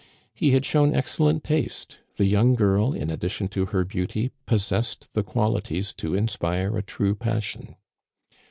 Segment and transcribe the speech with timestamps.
[0.33, 1.99] He had shown excellent taste.
[2.17, 6.81] The young girl, in addi tion to her beauty, possessed the qualities to inspire a
[6.81, 7.75] true passion.